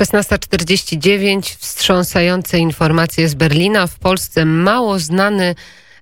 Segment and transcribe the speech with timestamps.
[0.00, 1.56] 16.49.
[1.58, 3.86] Wstrząsające informacje z Berlina.
[3.86, 5.54] W Polsce mało znany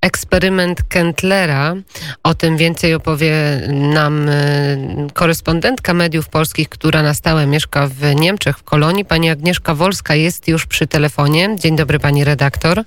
[0.00, 1.74] eksperyment Kentlera.
[2.22, 3.32] O tym więcej opowie
[3.72, 9.04] nam y, korespondentka mediów polskich, która na stałe mieszka w Niemczech, w Kolonii.
[9.04, 11.56] Pani Agnieszka Wolska jest już przy telefonie.
[11.58, 12.84] Dzień dobry, pani redaktor.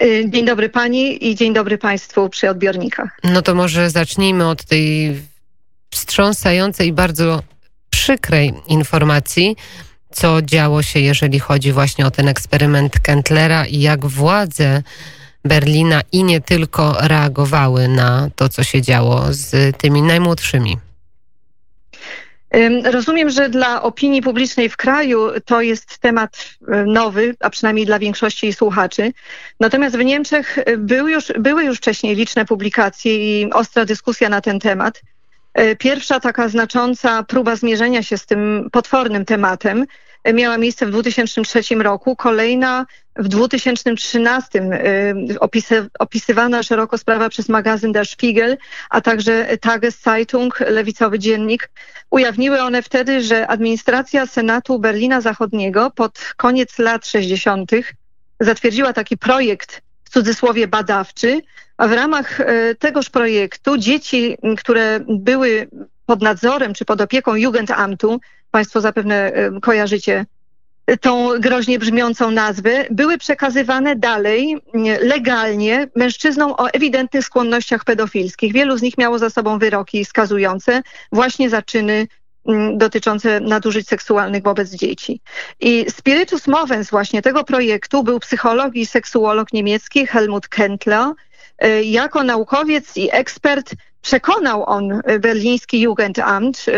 [0.00, 3.18] Y, dzień dobry pani i dzień dobry państwu przy odbiornikach.
[3.24, 5.16] No to może zacznijmy od tej
[5.90, 7.42] wstrząsającej i bardzo
[7.90, 9.56] przykrej informacji,
[10.12, 14.82] co działo się, jeżeli chodzi właśnie o ten eksperyment Kentlera i jak władze
[15.44, 20.78] Berlina i nie tylko reagowały na to, co się działo z tymi najmłodszymi.
[22.84, 26.48] Rozumiem, że dla opinii publicznej w kraju to jest temat
[26.86, 29.12] nowy, a przynajmniej dla większości słuchaczy.
[29.60, 34.60] Natomiast w Niemczech były już, były już wcześniej liczne publikacje i ostra dyskusja na ten
[34.60, 35.00] temat.
[35.54, 39.86] E, pierwsza taka znacząca próba zmierzenia się z tym potwornym tematem
[40.24, 42.86] e, miała miejsce w 2003 roku, kolejna
[43.16, 45.14] w 2013 e,
[45.98, 48.56] opisywana szeroko sprawa przez magazyn Der Spiegel,
[48.90, 51.70] a także Tageszeitung, lewicowy dziennik.
[52.10, 57.70] Ujawniły one wtedy, że administracja Senatu Berlina Zachodniego pod koniec lat 60.
[58.40, 59.81] zatwierdziła taki projekt
[60.12, 61.42] w cudzysłowie badawczy,
[61.76, 65.68] a w ramach e, tegoż projektu dzieci, które były
[66.06, 70.26] pod nadzorem czy pod opieką Jugendamtu, Państwo zapewne e, kojarzycie
[71.00, 74.56] tą groźnie brzmiącą nazwę, były przekazywane dalej
[75.02, 78.52] legalnie mężczyznom o ewidentnych skłonnościach pedofilskich.
[78.52, 80.82] Wielu z nich miało za sobą wyroki skazujące
[81.12, 82.06] właśnie za czyny
[82.74, 85.20] dotyczące nadużyć seksualnych wobec dzieci.
[85.60, 91.12] I spiritus movens właśnie tego projektu był psycholog i seksuolog niemiecki Helmut Kentler,
[91.62, 96.72] E, jako naukowiec i ekspert przekonał on berliński Jugendamt, e,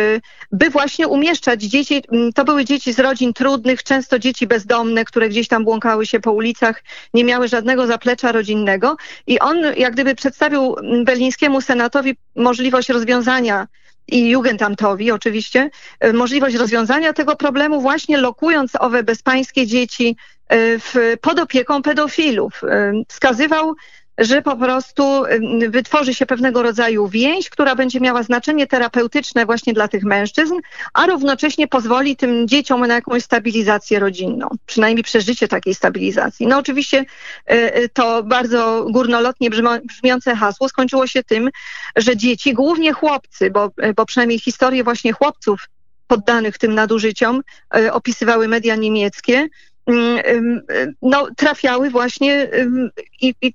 [0.52, 2.02] by właśnie umieszczać dzieci,
[2.34, 6.32] to były dzieci z rodzin trudnych, często dzieci bezdomne, które gdzieś tam błąkały się po
[6.32, 6.82] ulicach,
[7.14, 13.66] nie miały żadnego zaplecza rodzinnego i on jak gdyby przedstawił berlińskiemu senatowi możliwość rozwiązania
[14.08, 15.70] i Jugendamtowi oczywiście,
[16.14, 20.16] możliwość rozwiązania tego problemu właśnie lokując owe bezpańskie dzieci
[20.50, 22.60] w, pod opieką pedofilów.
[23.08, 23.74] Wskazywał
[24.18, 25.22] że po prostu
[25.68, 30.54] wytworzy się pewnego rodzaju więź, która będzie miała znaczenie terapeutyczne właśnie dla tych mężczyzn,
[30.92, 36.46] a równocześnie pozwoli tym dzieciom na jakąś stabilizację rodzinną, przynajmniej przeżycie takiej stabilizacji.
[36.46, 37.04] No oczywiście e,
[37.74, 39.50] e, to bardzo górnolotnie
[39.84, 41.50] brzmiące hasło skończyło się tym,
[41.96, 45.68] że dzieci, głównie chłopcy, bo, bo przynajmniej historie właśnie chłopców
[46.06, 47.42] poddanych tym nadużyciom
[47.92, 49.48] opisywały media niemieckie,
[51.02, 52.48] no, trafiały właśnie
[53.20, 53.54] i, i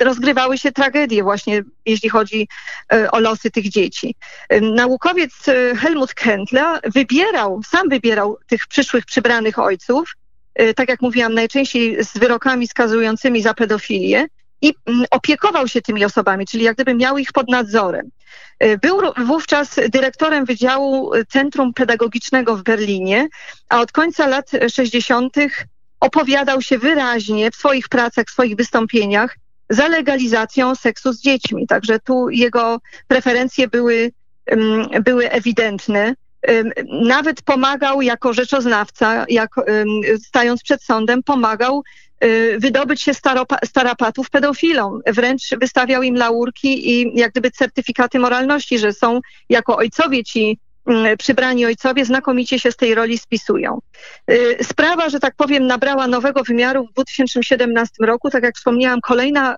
[0.00, 2.48] rozgrywały się tragedie właśnie, jeśli chodzi
[2.92, 4.14] e, o losy tych dzieci.
[4.62, 10.16] Naukowiec e, Helmut Kendler wybierał, sam wybierał tych przyszłych przybranych ojców,
[10.54, 14.26] e, tak jak mówiłam, najczęściej z wyrokami skazującymi za pedofilię
[14.62, 18.10] i mm, opiekował się tymi osobami, czyli jak gdyby miał ich pod nadzorem.
[18.58, 23.28] E, był wówczas dyrektorem Wydziału Centrum Pedagogicznego w Berlinie,
[23.68, 25.36] a od końca lat 60.
[26.00, 29.36] opowiadał się wyraźnie w swoich pracach, w swoich wystąpieniach
[29.70, 31.66] za legalizacją seksu z dziećmi.
[31.66, 34.12] Także tu jego preferencje były,
[34.46, 36.14] mm, były ewidentne.
[37.02, 39.50] Nawet pomagał jako rzeczoznawca, jak,
[40.26, 42.09] stając przed sądem, pomagał Y,
[42.58, 43.12] wydobyć się
[43.64, 45.00] starapatów pedofilom.
[45.06, 51.16] Wręcz wystawiał im laurki i jak gdyby certyfikaty moralności, że są jako ojcowie ci mm,
[51.16, 53.78] przybrani ojcowie znakomicie się z tej roli spisują.
[54.30, 58.30] Y, sprawa, że tak powiem, nabrała nowego wymiaru w 2017 roku.
[58.30, 59.56] Tak jak wspomniałam, kolejna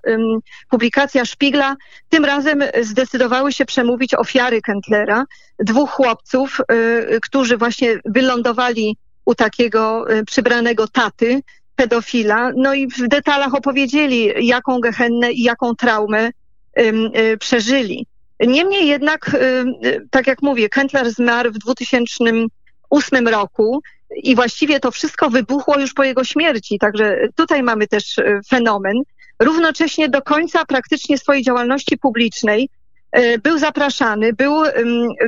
[0.69, 1.75] publikacja Szpigla.
[2.09, 5.25] Tym razem zdecydowały się przemówić ofiary Kentlera,
[5.59, 11.41] dwóch chłopców, y, którzy właśnie wylądowali u takiego przybranego taty,
[11.83, 16.29] pedofila, no i w detalach opowiedzieli, jaką gehennę i jaką traumę
[16.79, 18.07] y, przeżyli.
[18.39, 23.81] Niemniej jednak, y, tak jak mówię, Kentler zmarł w 2008 roku
[24.15, 28.95] i właściwie to wszystko wybuchło już po jego śmierci, także tutaj mamy też y, fenomen.
[29.39, 32.69] Równocześnie do końca praktycznie swojej działalności publicznej
[33.43, 34.63] był zapraszany, był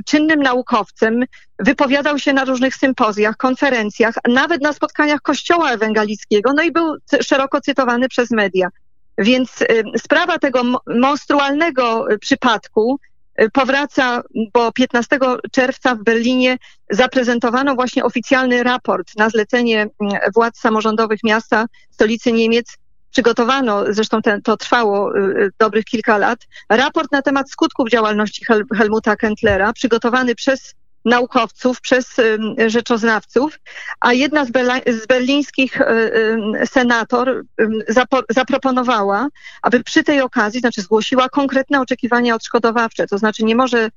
[0.05, 1.23] czynnym naukowcem,
[1.59, 7.61] wypowiadał się na różnych sympozjach, konferencjach, nawet na spotkaniach Kościoła Ewangelickiego, no i był szeroko
[7.61, 8.69] cytowany przez media.
[9.17, 9.63] Więc
[9.97, 12.99] sprawa tego monstrualnego przypadku
[13.35, 14.21] e, powraca,
[14.53, 15.19] bo 15
[15.51, 16.57] czerwca w Berlinie
[16.89, 19.87] zaprezentowano właśnie oficjalny raport na zlecenie
[20.35, 22.77] władz samorządowych miasta, stolicy Niemiec,
[23.15, 26.39] przygotowano, zresztą ten, to trwało y, y, dobrych kilka lat,
[26.69, 30.73] raport na temat skutków działalności Hel Helmuta Kentlera, przygotowany przez
[31.05, 32.15] naukowców, przez
[32.67, 33.59] rzeczoznawców,
[33.99, 34.49] a jedna z,
[34.87, 35.81] z berlińskich
[36.65, 37.43] senator
[38.29, 39.27] zaproponowała,
[39.61, 43.89] aby przy tej okazji, znaczy zgłosiła konkretne oczekiwania odszkodowawcze, to znaczy nie może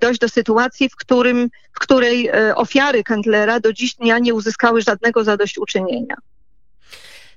[0.00, 5.24] dojść do sytuacji, w, którym, w której ofiary Kendlera do dziś dnia nie uzyskały żadnego
[5.24, 6.16] zadośćuczynienia.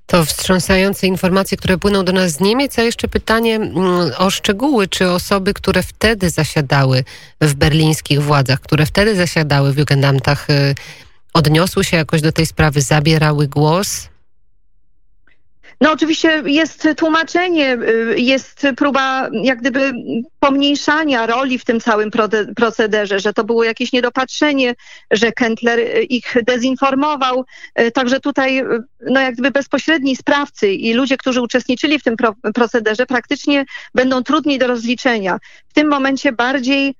[0.06, 4.88] To wstrząsające informacje, które płyną do nas z Niemiec, a jeszcze pytanie mm, o szczegóły,
[4.88, 7.04] czy osoby, które wtedy zasiadały
[7.42, 10.76] w berlińskich władzach, które wtedy zasiadały w Jugendamtach, y,
[11.34, 14.13] odniosły się jakoś do tej sprawy, zabierały głos?
[15.84, 19.92] No oczywiście jest tłumaczenie, y, jest próba jak gdyby
[20.40, 22.12] pomniejszania roli w tym całym
[22.56, 24.76] procederze, że to było jakieś niedopatrzenie,
[25.12, 27.46] że Kentler y, ich dezinformował.
[27.80, 28.64] Y, także tutaj
[29.02, 32.16] no jak gdyby bezpośredni sprawcy i ludzie, którzy uczestniczyli w tym
[32.54, 33.66] procederze praktycznie
[33.96, 35.38] będą trudniej do rozliczenia.
[35.68, 36.96] W tym momencie bardziej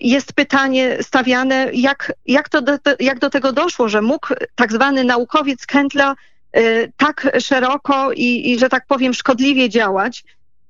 [0.00, 5.04] jest pytanie stawiane, jak, jak, to do, jak do tego doszło, że mógł tak zwany
[5.04, 6.14] naukowiec Kentler Y,
[6.96, 10.24] tak szeroko i, i, że tak powiem, szkodliwie działać.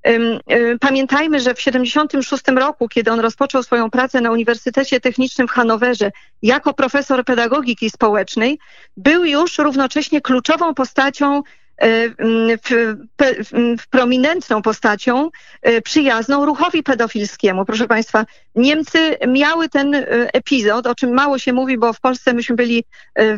[0.08, 5.50] Y, pamiętajmy, że w 1976 roku, kiedy on rozpoczął swoją pracę na Uniwersytecie Technicznym w
[5.50, 6.10] Hanowerze
[6.42, 8.58] jako profesor pedagogiki społecznej,
[8.96, 11.42] był już równocześnie kluczową postacią
[13.90, 15.30] prominentną postacią
[15.62, 17.64] e, przyjazną ruchowi pedofilskiemu.
[17.64, 18.24] Proszę Państwa,
[18.54, 22.84] Niemcy miały ten e, epizod, o czym mało się mówi, bo w Polsce myśmy byli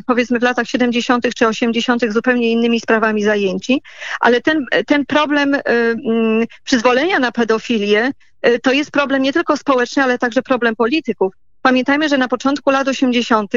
[0.07, 1.35] powiedzmy w latach 70.
[1.35, 2.03] czy 80.
[2.13, 3.83] zupełnie innymi sprawami zajęci,
[4.21, 5.57] ale ten, ten problem
[6.65, 8.11] przyzwolenia na pedofilię
[8.63, 11.33] to jest problem nie tylko społeczny, ale także problem polityków.
[11.63, 13.53] Pamiętajmy, że na początku lat 80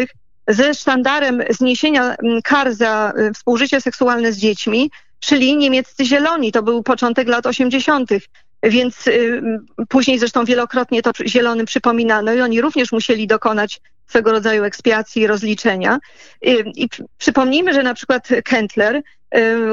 [0.47, 4.91] ze sztandarem zniesienia mm, kar za y, współżycie seksualne z dziećmi
[5.25, 6.51] szli niemieccy zieloni.
[6.51, 8.09] To był początek lat 80.
[8.63, 9.41] Więc y,
[9.89, 15.27] później zresztą wielokrotnie to zielonym przypominano i oni również musieli dokonać swego rodzaju ekspiacji i
[15.27, 15.99] rozliczenia.
[16.47, 19.01] Y, I przypomnijmy, że na przykład Kentler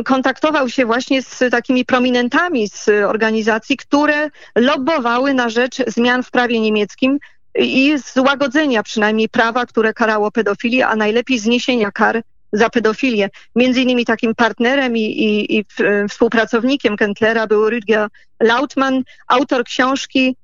[0.04, 6.60] kontaktował się właśnie z takimi prominentami z organizacji, które lobbowały na rzecz zmian w prawie
[6.60, 7.18] niemieckim
[7.58, 12.22] i złagodzenia przynajmniej prawa, które karało pedofilię, a najlepiej zniesienia kar
[12.52, 13.30] za pedofilię.
[13.56, 15.64] Między innymi takim partnerem i, i, i
[16.08, 18.08] współpracownikiem Kentlera był Rüdiger
[18.40, 20.36] Lautmann, autor książki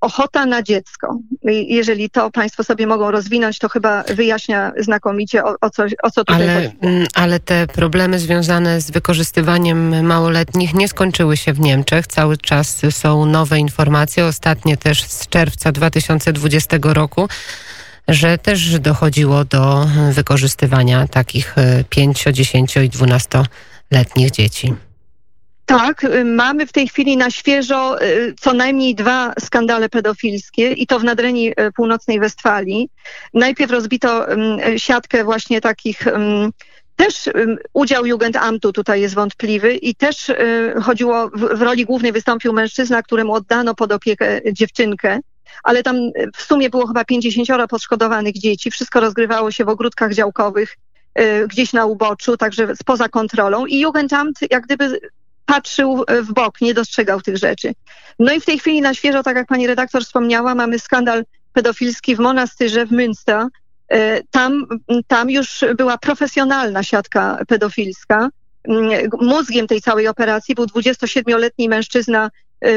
[0.00, 1.18] ochota na dziecko.
[1.68, 6.24] Jeżeli to Państwo sobie mogą rozwinąć, to chyba wyjaśnia znakomicie o, o, co, o co
[6.24, 6.76] tutaj ale, chodzi.
[6.80, 12.06] Mm, ale te problemy związane z wykorzystywaniem małoletnich nie skończyły się w Niemczech.
[12.06, 17.28] Cały czas są nowe informacje, ostatnie też z czerwca 2020 roku
[18.08, 21.54] że też dochodziło do wykorzystywania takich
[21.90, 24.74] 5, 10 i 12-letnich dzieci.
[25.66, 30.86] Tak, y, mamy w tej chwili na świeżo y, co najmniej dwa skandale pedofilskie i
[30.86, 32.88] to w Nadrenii y, Północnej Westfalii.
[33.34, 34.26] Najpierw rozbito
[34.76, 36.04] siatkę właśnie takich
[36.96, 37.30] też
[37.72, 40.32] udział Jugendamtu tutaj jest wątpliwy i też
[40.82, 45.20] chodziło, w roli głównej wystąpił mężczyzna, któremu oddano pod opiekę dziewczynkę,
[45.62, 45.96] ale tam
[46.36, 48.70] w sumie było chyba 50 poszkodowanych dzieci.
[48.70, 50.76] Wszystko rozgrywało się w ogródkach działkowych,
[51.48, 55.00] gdzieś na uboczu, także spoza kontrolą i Jugendamt jak gdyby
[55.46, 57.72] patrzył w bok, nie dostrzegał tych rzeczy.
[58.18, 62.16] No i w tej chwili na świeżo, tak jak pani redaktor wspomniała, mamy skandal pedofilski
[62.16, 63.46] w monastyrze w Münster.
[63.88, 64.66] E, tam,
[65.06, 68.28] tam już była profesjonalna siatka pedofilska.
[69.20, 72.30] Mózgiem tej całej operacji był 27-letni mężczyzna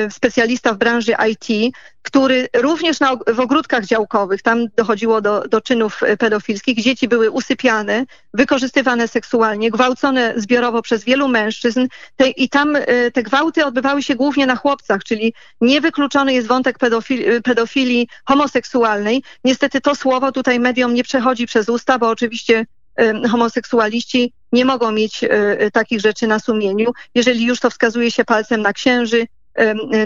[0.10, 1.76] specjalista w branży IT,
[2.08, 7.32] który również na, w ogródkach działkowych, tam dochodziło do, do czynów y, pedofilskich, dzieci były
[7.32, 14.04] usypiane, wykorzystywane seksualnie, gwałcone zbiorowo przez wielu mężczyzn te, i tam y, te gwałty odbywały
[14.04, 19.24] się głównie na chłopcach, czyli niewykluczony jest wątek pedofili, pedofilii homoseksualnej.
[19.44, 22.66] Niestety to słowo tutaj mediom nie przechodzi przez usta, bo oczywiście
[23.32, 25.22] homoseksualiści nie mogą mieć
[25.74, 26.92] takich rzeczy na sumieniu.
[27.16, 29.28] Jeżeli już to wskazuje się palcem na księży,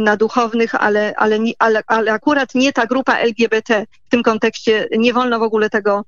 [0.01, 5.13] na duchownych, ale, ale, ale, ale akurat nie ta grupa LGBT w tym kontekście nie
[5.13, 6.05] wolno w ogóle tego,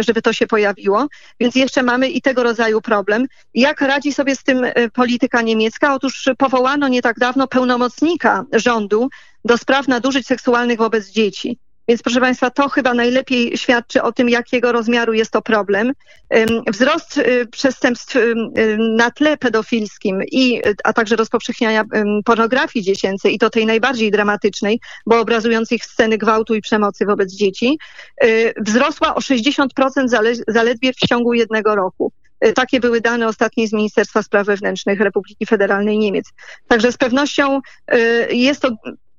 [0.00, 1.06] żeby to się pojawiło.
[1.40, 3.26] Więc jeszcze mamy i tego rodzaju problem.
[3.54, 5.94] Jak radzi sobie z tym e, polityka niemiecka?
[5.94, 9.08] Otóż powołano nie tak dawno pełnomocnika rządu
[9.44, 11.58] do spraw nadużyć seksualnych wobec dzieci.
[11.88, 15.92] Więc proszę Państwa, to chyba najlepiej świadczy o tym, jakiego rozmiaru jest to problem.
[16.72, 18.16] Wzrost y, przestępstw
[18.96, 21.84] na tle pedofilskim i, a także rozpowszechniania
[22.24, 27.78] pornografii dziecięcej i to tej najbardziej dramatycznej, bo obrazujących sceny gwałtu i przemocy wobec dzieci,
[28.24, 29.66] y, wzrosła o 60%
[30.48, 32.12] zaledwie w ciągu jednego roku.
[32.46, 36.32] Y, takie były dane ostatnie z Ministerstwa Spraw Wewnętrznych Republiki Federalnej Niemiec.
[36.68, 37.60] Także z pewnością
[38.30, 38.70] jest to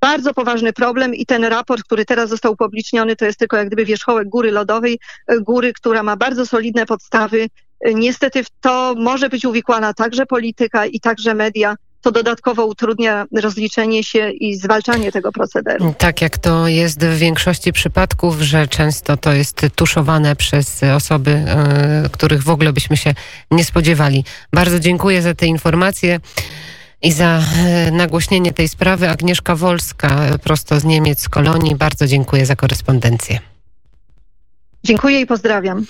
[0.06, 3.86] bardzo poważny problem i ten raport, który teraz został upubliczniony, to jest tylko jak gdyby
[3.86, 5.00] wierzchołek góry lodowej,
[5.42, 7.48] góry, która ma bardzo solidne podstawy.
[7.94, 14.04] Niestety w to może być uwikłana także polityka i także media to dodatkowo utrudnia rozliczenie
[14.04, 15.96] się i zwalczanie tego procederu.
[15.98, 21.32] Tak jak to jest w większości przypadków, że często to jest tuszowane przez osoby,
[22.06, 23.14] y, których w ogóle byśmy się
[23.52, 24.24] nie spodziewali.
[24.54, 26.20] Bardzo dziękuję za te informacje
[27.02, 27.42] i za
[27.88, 29.10] y, nagłośnienie tej sprawy.
[29.10, 31.75] Agnieszka Wolska, prosto z Niemiec, z Kolonii.
[31.75, 33.40] Bardzo dziękuję za korespondencję.
[34.84, 35.86] Dziękuję i pozdrawiam.